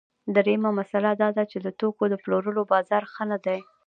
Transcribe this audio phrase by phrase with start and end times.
[0.35, 3.59] درېیمه مسئله دا ده چې د توکو د پلورلو بازار ښه نه دی